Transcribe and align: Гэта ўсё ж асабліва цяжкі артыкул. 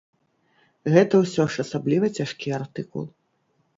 Гэта 0.95 1.13
ўсё 1.25 1.45
ж 1.55 1.67
асабліва 1.67 2.05
цяжкі 2.19 2.47
артыкул. 2.59 3.05